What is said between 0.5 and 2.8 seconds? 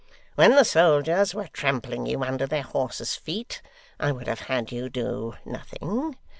the soldiers were trampling you under their